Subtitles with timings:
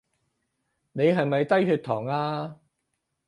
[0.93, 2.57] 你係咪低血糖呀？